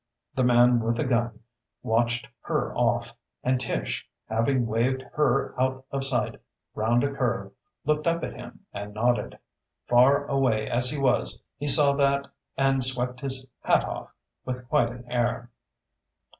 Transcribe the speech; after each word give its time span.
The 0.33 0.43
man 0.43 0.79
with 0.79 0.97
a 0.97 1.03
gun 1.03 1.41
watched 1.83 2.27
"her" 2.39 2.73
off, 2.75 3.15
and 3.43 3.59
Tish, 3.59 4.09
having 4.27 4.65
waved 4.65 5.03
"her" 5.13 5.53
out 5.61 5.85
of 5.91 6.03
sight 6.03 6.41
round 6.73 7.03
a 7.03 7.13
curve, 7.13 7.51
looked 7.85 8.07
up 8.07 8.23
at 8.23 8.33
him 8.33 8.61
and 8.73 8.95
nodded. 8.95 9.37
Far 9.85 10.25
away 10.25 10.67
as 10.67 10.89
he 10.89 10.97
was, 10.99 11.43
he 11.55 11.67
saw 11.67 11.93
that 11.97 12.25
and 12.57 12.83
swept 12.83 13.19
his 13.21 13.47
hat 13.59 13.83
off 13.85 14.11
with 14.43 14.67
quite 14.67 14.89
an 14.89 15.05
air. 15.07 15.51